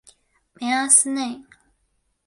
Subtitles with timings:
[0.55, 1.43] 梅阿斯内。